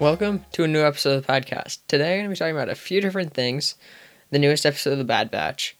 [0.00, 1.78] Welcome to a new episode of the podcast.
[1.88, 3.74] Today I'm going to be talking about a few different things.
[4.30, 5.76] The newest episode of The Bad Batch,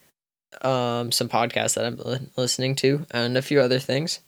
[0.61, 4.19] um, some podcasts that I'm li- listening to, and a few other things.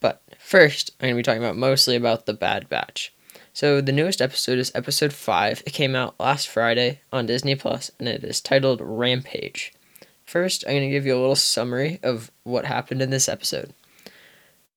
[0.00, 3.12] But first, I'm going to be talking about mostly about The Bad Batch.
[3.52, 5.64] So the newest episode is episode 5.
[5.66, 9.74] It came out last Friday on Disney Plus, and it is titled Rampage.
[10.24, 13.74] First, I'm going to give you a little summary of what happened in this episode.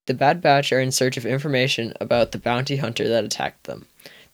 [0.05, 3.85] The Bad Batch are in search of information about the bounty hunter that attacked them.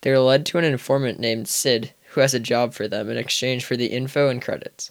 [0.02, 3.16] They are led to an informant named Sid, who has a job for them in
[3.16, 4.90] exchange for the info and credits.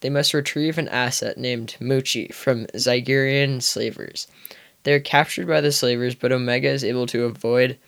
[0.00, 4.26] They must retrieve an asset named Muchi from Zygerian slavers.
[4.82, 7.78] They are captured by the slavers, but Omega is able to avoid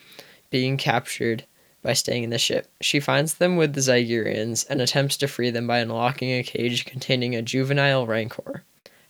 [0.51, 1.45] being captured
[1.83, 2.71] by staying in the ship.
[2.81, 6.84] She finds them with the Zygerians and attempts to free them by unlocking a cage
[6.84, 8.62] containing a juvenile Rancor.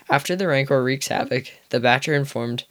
[0.09, 2.65] After the Rancor wreaks havoc, the Batch are informed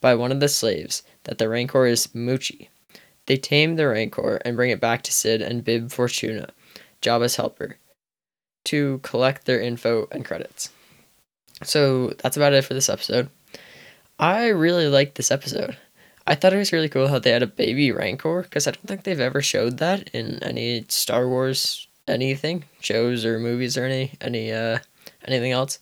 [0.00, 2.68] by one of the slaves that the Rancor is Muchi.
[3.26, 6.50] They tame the Rancor and bring it back to Sid and Bib Fortuna,
[7.02, 7.78] Jabba's helper,
[8.64, 10.70] to collect their info and credits.
[11.62, 13.30] So that's about it for this episode.
[14.18, 15.76] I really liked this episode.
[16.26, 18.86] I thought it was really cool how they had a baby Rancor because I don't
[18.86, 24.12] think they've ever showed that in any Star Wars anything, shows or movies or any
[24.20, 24.78] any uh
[25.24, 25.78] anything else.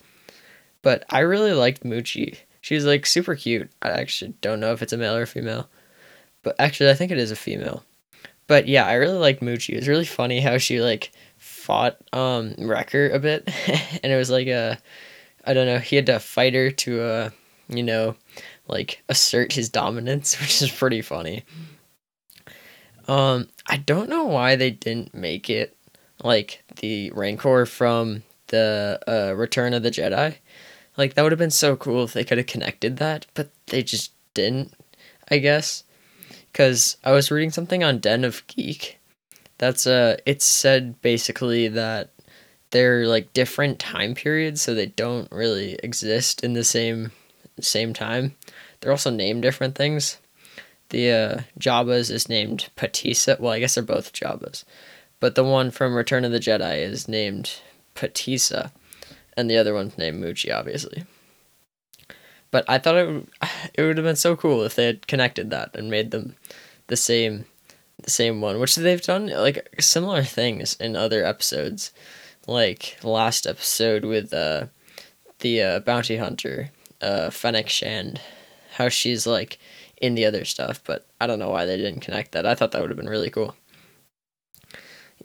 [0.83, 2.39] But I really liked Muchi.
[2.61, 3.71] She's like super cute.
[3.81, 5.69] I actually don't know if it's a male or female.
[6.45, 7.83] But actually I think it is a female.
[8.47, 9.71] But yeah, I really liked Muchi.
[9.71, 13.49] It was really funny how she like fought um Wrecker a bit
[14.03, 14.79] and it was like a
[15.45, 17.31] I don't know, he had to fight her to uh
[17.69, 18.17] you know
[18.69, 21.45] like assert his dominance, which is pretty funny.
[23.07, 25.77] Um, I don't know why they didn't make it
[26.23, 30.37] like the Rancor from the uh, Return of the Jedi.
[30.97, 33.83] Like that would have been so cool if they could have connected that, but they
[33.83, 34.73] just didn't.
[35.31, 35.85] I guess
[36.55, 39.01] because I was reading something on Den of Geek.
[39.59, 42.11] That's uh, it said basically that
[42.71, 47.11] they're like different time periods, so they don't really exist in the same
[47.61, 48.37] same time.
[48.81, 50.19] They're also named different things.
[50.91, 53.41] The uh, Jabba's is named Pateesa.
[53.41, 54.65] Well, I guess they're both Jabba's.
[55.19, 57.59] But the one from Return of the Jedi is named
[57.97, 58.71] Pateesa.
[59.37, 61.05] And the other one's named Muchi, obviously.
[62.55, 63.27] But I thought it would,
[63.75, 66.37] it would have been so cool if they had connected that and made them
[66.87, 67.47] the same
[68.01, 71.91] the same one, which they've done like similar things in other episodes.
[72.47, 74.67] Like last episode with uh,
[75.41, 76.71] the uh, bounty hunter,
[77.01, 78.21] uh, Fennec Shand
[78.75, 79.59] how she's like
[80.01, 82.47] in the other stuff, but I don't know why they didn't connect that.
[82.47, 83.57] I thought that would have been really cool.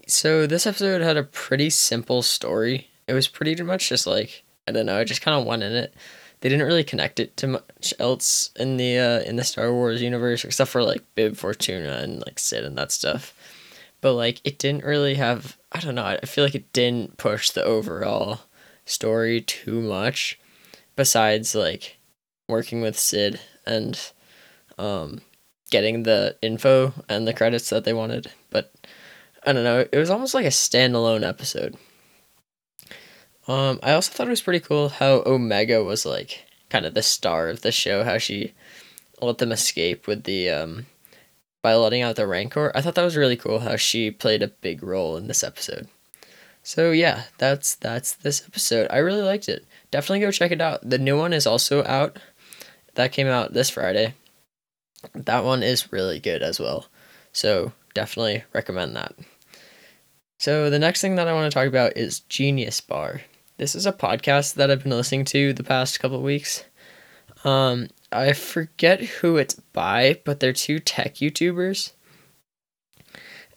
[0.08, 2.90] So this episode had a pretty simple story.
[3.08, 5.74] It was pretty much just like I don't know, I just kind of went in
[5.74, 5.94] it.
[6.42, 10.02] They didn't really connect it to much else in the uh, in the Star Wars
[10.02, 13.34] universe except for like Bib Fortuna and like Sid and that stuff.
[14.02, 17.50] But like it didn't really have I don't know, I feel like it didn't push
[17.50, 18.42] the overall
[18.86, 20.40] story too much
[20.96, 21.98] besides like
[22.48, 24.12] working with Sid and
[24.78, 25.22] um,
[25.70, 28.32] getting the info and the credits that they wanted.
[28.50, 28.74] But
[29.46, 31.78] I don't know, it was almost like a standalone episode.
[33.50, 37.02] Um, I also thought it was pretty cool how Omega was like kind of the
[37.02, 38.54] star of the show, how she
[39.24, 40.86] let them escape with the um,
[41.64, 42.72] by letting out the Rancor.
[42.76, 45.88] I thought that was really cool how she played a big role in this episode.
[46.62, 48.88] So yeah, that's that's this episode.
[48.92, 49.66] I really liked it.
[49.90, 50.88] Definitely go check it out.
[50.88, 52.20] The new one is also out
[52.94, 54.14] that came out this Friday.
[55.16, 56.86] That one is really good as well.
[57.32, 59.16] So definitely recommend that.
[60.38, 63.22] So the next thing that I want to talk about is Genius Bar.
[63.60, 66.64] This is a podcast that I've been listening to the past couple weeks.
[67.44, 71.92] Um, I forget who it's by, but they're two tech YouTubers.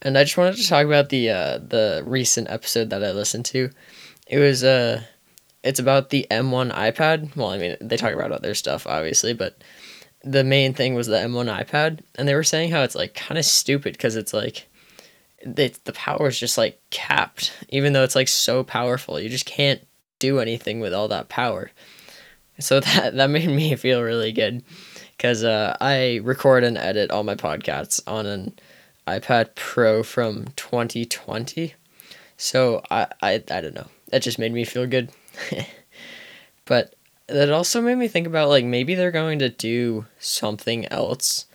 [0.03, 3.45] And I just wanted to talk about the uh, the recent episode that I listened
[3.47, 3.71] to.
[4.27, 5.05] It was uh
[5.63, 7.37] it's about the M1 iPad.
[7.37, 9.63] Well, I mean, they talk about other stuff, obviously, but
[10.25, 12.01] the main thing was the M1 iPad.
[12.17, 14.69] And they were saying how it's like kind of stupid because it's like,
[15.47, 19.21] they, the power is just like capped, even though it's like so powerful.
[19.21, 19.81] You just can't
[20.23, 21.73] do anything with all that power.
[22.61, 24.63] So that, that made me feel really good
[25.17, 28.59] because uh, I record and edit all my podcasts on an
[29.07, 31.75] iPad Pro from 2020.
[32.37, 33.89] So I, I, I don't know.
[34.11, 35.11] That just made me feel good.
[36.65, 36.95] but
[37.27, 41.47] that also made me think about like maybe they're going to do something else.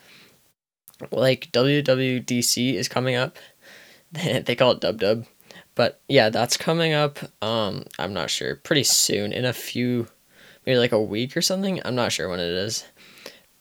[1.11, 3.37] Like WWDC is coming up.
[4.11, 5.25] they call it Dub Dub.
[5.77, 7.19] But yeah, that's coming up.
[7.39, 8.55] Um, I'm not sure.
[8.55, 10.07] Pretty soon, in a few,
[10.65, 11.79] maybe like a week or something.
[11.85, 12.83] I'm not sure when it is,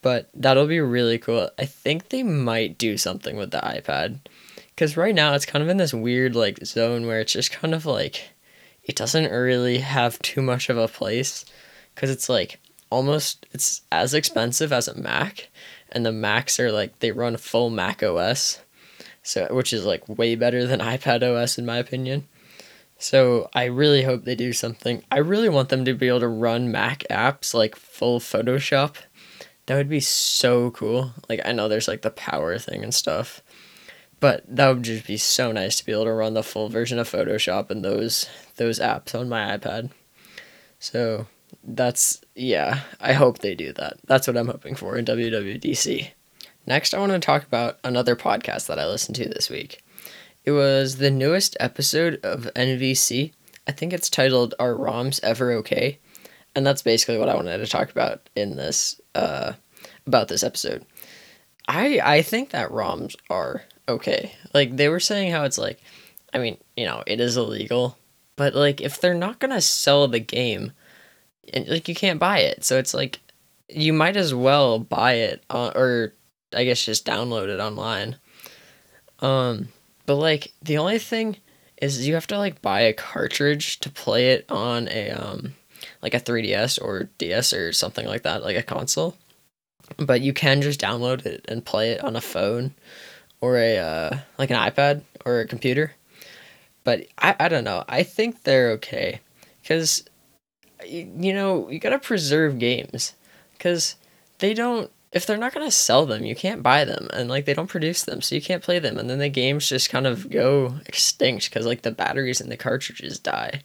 [0.00, 1.50] but that'll be really cool.
[1.58, 4.20] I think they might do something with the iPad,
[4.70, 7.74] because right now it's kind of in this weird like zone where it's just kind
[7.74, 8.30] of like
[8.82, 11.44] it doesn't really have too much of a place
[11.94, 15.48] because it's like almost it's as expensive as a Mac,
[15.92, 18.62] and the Macs are like they run full Mac OS,
[19.26, 22.26] so which is like way better than iPad OS in my opinion.
[22.98, 25.02] So I really hope they do something.
[25.10, 28.96] I really want them to be able to run Mac apps like full Photoshop.
[29.66, 31.12] That would be so cool.
[31.28, 33.42] Like I know there's like the power thing and stuff.
[34.18, 36.98] But that would just be so nice to be able to run the full version
[36.98, 38.26] of Photoshop and those
[38.56, 39.90] those apps on my iPad.
[40.78, 41.26] So
[41.62, 43.98] that's yeah, I hope they do that.
[44.06, 46.12] That's what I'm hoping for in WWDC.
[46.66, 49.82] Next, I want to talk about another podcast that I listened to this week.
[50.44, 53.32] It was the newest episode of NVC.
[53.66, 55.98] I think it's titled "Are ROMs Ever Okay?"
[56.56, 59.52] and that's basically what I wanted to talk about in this uh,
[60.06, 60.84] about this episode.
[61.68, 64.32] I I think that ROMs are okay.
[64.54, 65.80] Like they were saying how it's like,
[66.32, 67.98] I mean, you know, it is illegal,
[68.36, 70.72] but like if they're not gonna sell the game,
[71.52, 73.20] and like you can't buy it, so it's like
[73.68, 76.14] you might as well buy it on, or
[76.56, 78.16] I guess just download it online.
[79.20, 79.68] Um,
[80.06, 81.36] but like the only thing
[81.80, 85.54] is you have to like buy a cartridge to play it on a um
[86.02, 89.16] like a 3DS or DS or something like that, like a console.
[89.96, 92.74] But you can just download it and play it on a phone
[93.40, 95.92] or a uh, like an iPad or a computer.
[96.82, 97.84] But I, I don't know.
[97.88, 99.20] I think they're okay
[99.62, 100.04] because
[100.84, 103.14] you know you gotta preserve games
[103.52, 103.96] because
[104.38, 107.54] they don't if they're not gonna sell them you can't buy them and like they
[107.54, 110.30] don't produce them so you can't play them and then the games just kind of
[110.30, 113.62] go extinct because like the batteries in the cartridges die.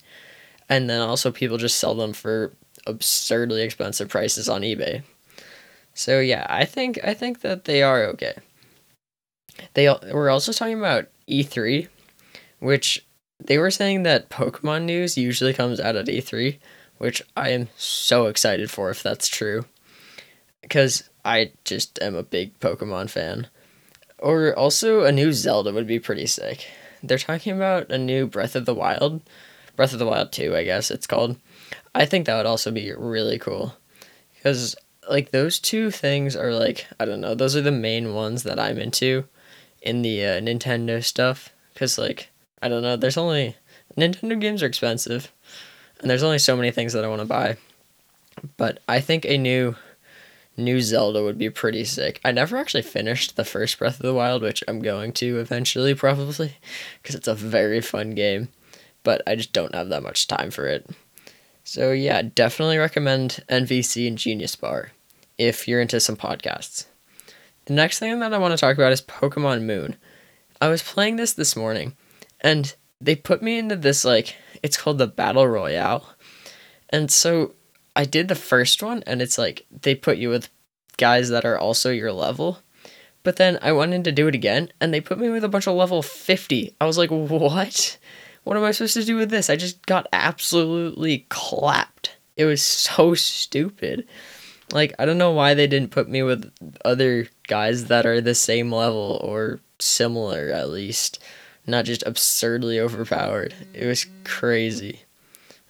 [0.68, 2.52] And then also people just sell them for
[2.86, 5.02] absurdly expensive prices on ebay.
[5.94, 8.34] So yeah i think i think that they are okay.
[9.74, 11.88] They were also talking about E3,
[12.58, 13.04] which
[13.38, 16.58] they were saying that Pokemon news usually comes out at E3,
[16.98, 19.64] which I am so excited for if that's true.
[20.60, 23.48] Because I just am a big Pokemon fan.
[24.18, 26.66] Or also a new Zelda would be pretty sick.
[27.02, 29.20] They're talking about a new Breath of the Wild.
[29.74, 31.36] Breath of the Wild 2, I guess it's called.
[31.94, 33.76] I think that would also be really cool.
[34.34, 34.76] Because,
[35.08, 38.60] like, those two things are, like, I don't know, those are the main ones that
[38.60, 39.24] I'm into
[39.82, 42.30] in the uh, Nintendo stuff because like
[42.62, 43.56] I don't know, there's only
[43.96, 45.32] Nintendo games are expensive,
[46.00, 47.56] and there's only so many things that I want to buy.
[48.56, 49.76] But I think a new
[50.56, 52.20] new Zelda would be pretty sick.
[52.24, 55.94] I never actually finished the first Breath of the Wild, which I'm going to eventually
[55.94, 56.56] probably
[57.00, 58.48] because it's a very fun game,
[59.02, 60.88] but I just don't have that much time for it.
[61.64, 64.92] So yeah, definitely recommend NVC and Genius Bar
[65.38, 66.86] if you're into some podcasts.
[67.66, 69.96] The next thing that I want to talk about is Pokemon Moon.
[70.60, 71.96] I was playing this this morning,
[72.40, 76.14] and they put me into this like it's called the Battle Royale,
[76.90, 77.54] and so
[77.94, 80.48] I did the first one, and it's like they put you with
[80.96, 82.58] guys that are also your level.
[83.22, 85.48] But then I went in to do it again, and they put me with a
[85.48, 86.74] bunch of level 50.
[86.80, 87.98] I was like, what?
[88.44, 89.48] What am I supposed to do with this?
[89.48, 92.16] I just got absolutely clapped.
[92.36, 94.06] It was so stupid.
[94.72, 96.50] Like, I don't know why they didn't put me with
[96.84, 101.22] other guys that are the same level or similar at least.
[101.66, 103.54] Not just absurdly overpowered.
[103.74, 105.02] It was crazy.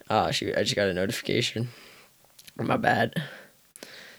[0.09, 1.69] Ah, oh, shoot, I just got a notification.
[2.57, 3.21] My bad.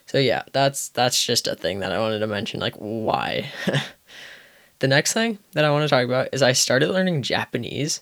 [0.07, 2.61] So yeah, that's that's just a thing that I wanted to mention.
[2.61, 3.51] Like, why?
[4.81, 8.01] the next thing that I want to talk about is I started learning Japanese,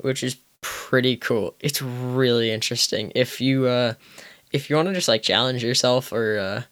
[0.00, 1.54] which is pretty cool.
[1.60, 3.12] It's really interesting.
[3.14, 3.94] If you uh
[4.52, 6.62] if you want to just like challenge yourself or uh,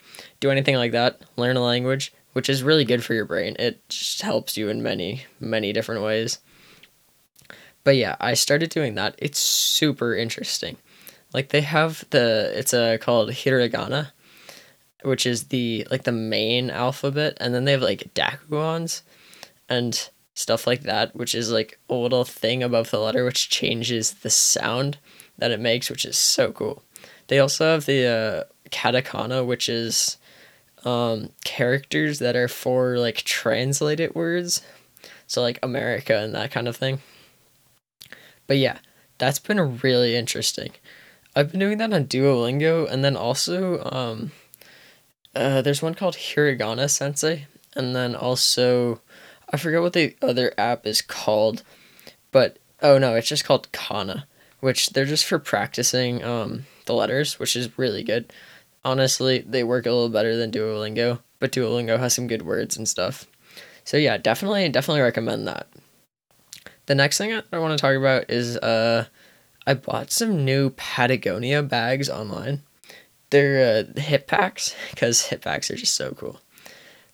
[0.41, 3.57] do anything like that, learn a language, which is really good for your brain.
[3.59, 6.39] It just helps you in many, many different ways.
[7.83, 9.15] But yeah, I started doing that.
[9.19, 10.77] It's super interesting.
[11.35, 14.13] Like they have the it's a called hiragana,
[15.03, 19.03] which is the like the main alphabet, and then they have like dakuons
[19.69, 24.13] and stuff like that, which is like a little thing above the letter which changes
[24.13, 24.99] the sound
[25.39, 26.85] that it makes, which is so cool.
[27.27, 30.19] They also have the uh, katakana, which is
[30.85, 34.63] um, characters that are for like translated words.
[35.27, 37.01] So like America and that kind of thing.
[38.47, 38.79] But yeah,
[39.19, 40.73] that's been really interesting.
[41.37, 44.33] I've been doing that on Duolingo and then also um,
[45.35, 49.01] uh, there's one called Hiragana Sensei and then also
[49.51, 51.63] I forget what the other app is called,
[52.33, 54.27] but oh no, it's just called Kana,
[54.61, 58.33] which they're just for practicing um, the letters, which is really good.
[58.85, 62.89] Honestly, they work a little better than Duolingo, but Duolingo has some good words and
[62.89, 63.27] stuff.
[63.85, 65.69] So yeah, definitely definitely recommend that.
[66.87, 69.07] the next thing I want to talk about is uh,
[69.67, 72.63] I bought some new Patagonia bags online.
[73.31, 76.41] They're uh, hip packs because hip packs are just so cool.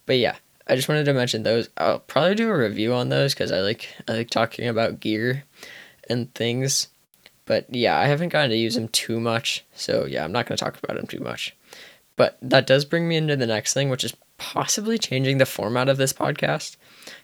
[0.06, 1.68] But yeah, I just wanted to mention those.
[1.76, 5.44] I'll probably do a review on those because I like I like talking about gear
[6.08, 6.88] and things.
[7.46, 10.56] But yeah, I haven't gotten to use them too much, so yeah, I'm not to
[10.56, 11.56] talk about them too much.
[12.16, 15.88] But that does bring me into the next thing, which is possibly changing the format
[15.88, 16.76] of this podcast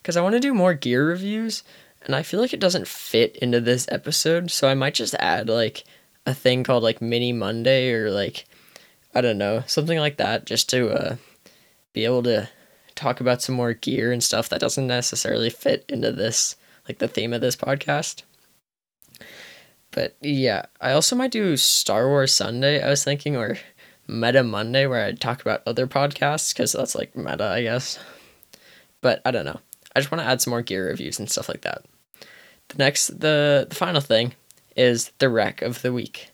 [0.02, 1.62] because I want to do more gear reviews
[2.06, 5.48] and I feel like it doesn't fit into this episode, so I might just add
[5.48, 5.84] like
[6.24, 8.46] a thing called like Mini Monday or like
[9.14, 11.16] I don't know, something like that just to uh
[11.92, 12.48] be able to
[12.94, 16.56] talk about some more gear and stuff that doesn't necessarily fit into this
[16.88, 18.22] like the theme of this podcast.
[19.90, 23.58] But yeah, I also might do Star Wars Sunday, I was thinking, or
[24.06, 27.98] Meta Monday, where I'd talk about other podcasts, because that's like meta, I guess.
[29.00, 29.60] But I don't know.
[29.94, 31.84] I just want to add some more gear reviews and stuff like that.
[32.78, 34.34] Next, the, the final thing
[34.76, 36.30] is the rec of the week.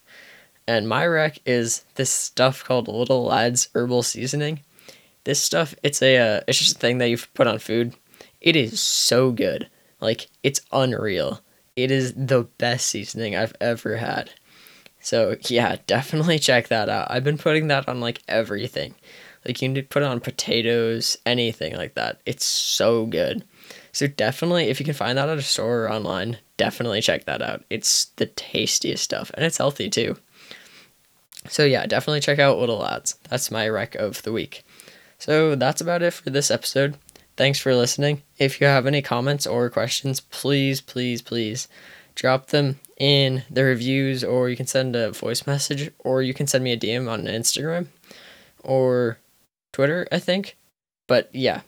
[0.67, 4.61] And my rec is this stuff called Little Lads Herbal Seasoning.
[5.25, 7.95] This stuff, it's a, uh, it's just a thing that you put on food.
[8.41, 9.69] It is so good.
[10.01, 11.41] Like, it's unreal.
[11.77, 14.31] It is the best seasoning I've ever had.
[15.01, 17.11] So, yeah, definitely check that out.
[17.11, 18.95] I've been putting that on like everything.
[19.45, 22.21] Like, you can put it on potatoes, anything like that.
[22.27, 23.45] It's so good.
[23.93, 27.43] So, definitely, if you can find that at a store or online, definitely check that
[27.43, 27.65] out.
[27.69, 30.17] It's the tastiest stuff and it's healthy too.
[31.49, 33.17] So, yeah, definitely check out Little Lads.
[33.29, 34.65] That's my rec of the week.
[35.19, 36.97] So, that's about it for this episode.
[37.37, 38.23] Thanks for listening.
[38.39, 41.69] If you have any comments or questions, please, please, please
[42.15, 46.47] drop them in the reviews, or you can send a voice message, or you can
[46.47, 47.87] send me a DM on Instagram
[48.63, 49.19] or
[49.73, 50.57] Twitter, I think.
[51.09, 51.63] But yeah,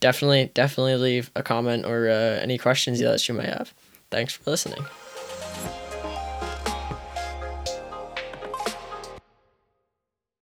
[0.00, 3.72] definitely, definitely leave a comment or uh, any questions that you might have.
[4.10, 4.84] Thanks for listening.